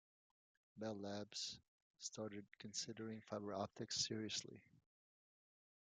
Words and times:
Bell 0.77 0.97
Labs 0.97 1.59
started 1.99 2.43
considering 2.57 3.21
fiber 3.21 3.53
optics 3.53 4.03
seriously. 4.03 4.59